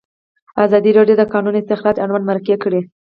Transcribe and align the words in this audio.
ازادي 0.65 0.91
راډیو 0.97 1.15
د 1.19 1.21
د 1.27 1.31
کانونو 1.33 1.57
استخراج 1.59 1.95
اړوند 2.03 2.27
مرکې 2.31 2.55
کړي. 2.63 2.81